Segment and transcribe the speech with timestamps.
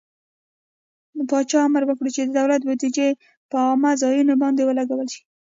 [1.29, 3.17] پاچا امر وکړ چې د دولت بودجې د
[3.49, 5.21] په عامه ځايونو باندې ولګول شي.